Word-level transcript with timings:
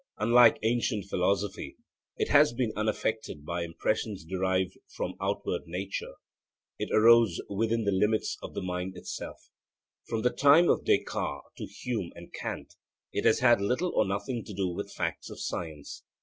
Unlike 0.17 0.57
ancient 0.63 1.05
philosophy, 1.05 1.77
it 2.17 2.29
has 2.29 2.53
been 2.53 2.73
unaffected 2.75 3.45
by 3.45 3.61
impressions 3.63 4.25
derived 4.25 4.75
from 4.95 5.13
outward 5.21 5.67
nature: 5.67 6.15
it 6.79 6.89
arose 6.91 7.39
within 7.49 7.83
the 7.83 7.91
limits 7.91 8.35
of 8.41 8.55
the 8.55 8.63
mind 8.63 8.97
itself. 8.97 9.51
From 10.07 10.23
the 10.23 10.31
time 10.31 10.69
of 10.69 10.85
Descartes 10.85 11.45
to 11.57 11.67
Hume 11.67 12.11
and 12.15 12.33
Kant 12.33 12.73
it 13.13 13.25
has 13.25 13.41
had 13.41 13.61
little 13.61 13.91
or 13.93 14.05
nothing 14.07 14.43
to 14.45 14.55
do 14.55 14.69
with 14.69 14.91
facts 14.91 15.29
of 15.29 15.39
science. 15.39 16.01